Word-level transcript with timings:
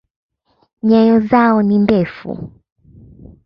Nyayo 0.83 1.19
zao 1.29 1.61
ni 1.61 1.77
ndefu. 1.83 2.29